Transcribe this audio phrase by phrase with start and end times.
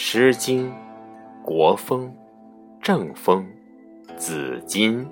[0.00, 0.70] 诗经》
[1.42, 2.14] 国风
[2.80, 3.44] 正风
[4.16, 5.04] 紫金。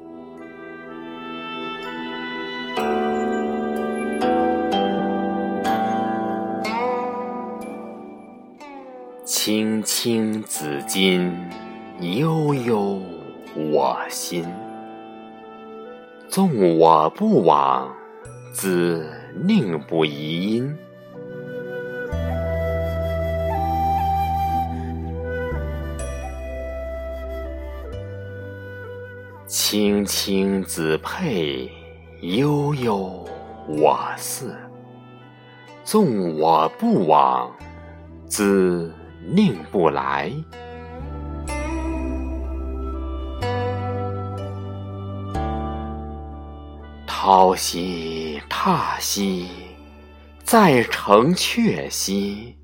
[9.25, 11.33] 青青子衿，
[12.01, 13.03] 悠悠
[13.57, 14.47] 我心。
[16.29, 17.93] 纵我不往，
[18.53, 20.79] 子宁不遗音。
[29.59, 31.73] 青青子佩，
[32.21, 33.27] 悠悠
[33.67, 34.55] 我思。
[35.83, 37.51] 纵我不往，
[38.27, 38.93] 子
[39.25, 40.31] 宁不来。
[47.07, 49.49] 涛兮踏兮，
[50.45, 52.55] 在城阙兮。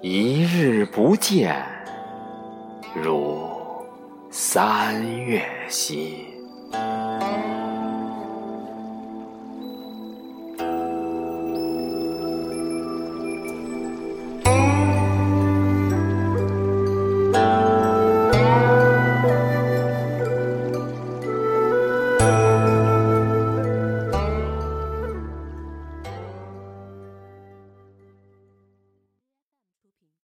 [0.00, 1.62] 一日不见，
[2.94, 3.53] 如
[4.36, 6.26] 三月兮